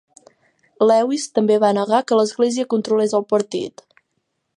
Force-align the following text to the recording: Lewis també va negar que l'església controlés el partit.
Lewis 0.85 1.25
també 1.35 1.57
va 1.63 1.71
negar 1.79 1.99
que 2.11 2.19
l'església 2.21 2.67
controlés 2.75 3.17
el 3.21 3.27
partit. 3.35 3.85